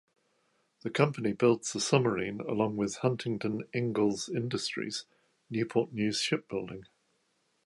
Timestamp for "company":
0.89-1.31